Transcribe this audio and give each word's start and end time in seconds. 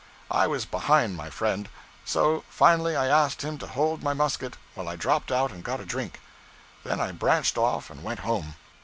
I 0.31 0.47
was 0.47 0.65
behind 0.65 1.15
my 1.15 1.29
friend; 1.29 1.69
so, 2.05 2.43
finally, 2.49 2.95
I 2.95 3.05
asked 3.05 3.43
him 3.43 3.59
to 3.59 3.67
hold 3.67 4.01
my 4.01 4.15
musket 4.15 4.57
while 4.73 4.87
I 4.89 4.95
dropped 4.95 5.31
out 5.31 5.51
and 5.51 5.63
got 5.63 5.79
a 5.79 5.85
drink. 5.85 6.19
Then 6.83 6.99
I 6.99 7.11
branched 7.11 7.55
off 7.55 7.91
and 7.91 8.01
went 8.03 8.21
home. 8.21 8.55